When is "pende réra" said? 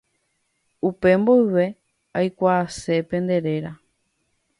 3.09-3.71